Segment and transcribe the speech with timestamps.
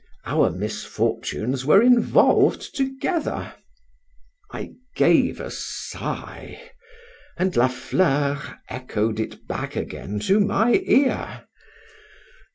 [0.25, 10.39] —Our misfortunes were involved together:—I gave a sigh,—and La Fleur echoed it back again to
[10.39, 11.43] my ear.